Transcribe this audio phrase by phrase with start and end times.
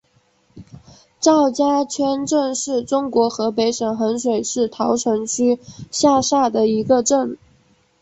[1.19, 5.59] 赵家圈镇是中国河北省衡水市桃城区
[5.91, 7.37] 下辖的一个镇。